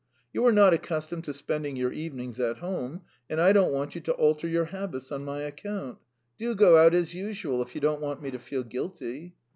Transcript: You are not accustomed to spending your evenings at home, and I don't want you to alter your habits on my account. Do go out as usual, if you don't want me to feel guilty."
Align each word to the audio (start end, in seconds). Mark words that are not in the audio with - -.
You 0.33 0.43
are 0.47 0.51
not 0.51 0.73
accustomed 0.73 1.25
to 1.25 1.31
spending 1.33 1.75
your 1.75 1.91
evenings 1.93 2.39
at 2.39 2.57
home, 2.57 3.01
and 3.29 3.39
I 3.39 3.53
don't 3.53 3.71
want 3.71 3.93
you 3.93 4.01
to 4.01 4.13
alter 4.13 4.47
your 4.47 4.65
habits 4.65 5.11
on 5.11 5.23
my 5.23 5.41
account. 5.41 5.99
Do 6.39 6.55
go 6.55 6.75
out 6.75 6.95
as 6.95 7.13
usual, 7.13 7.61
if 7.61 7.75
you 7.75 7.81
don't 7.81 8.01
want 8.01 8.19
me 8.19 8.31
to 8.31 8.39
feel 8.39 8.63
guilty." 8.63 9.35